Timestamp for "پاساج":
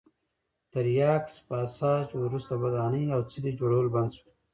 1.47-2.07